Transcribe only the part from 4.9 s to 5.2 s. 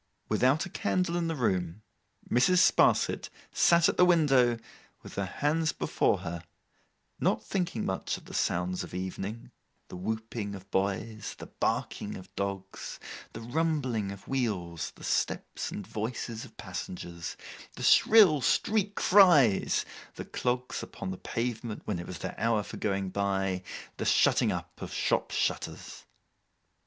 with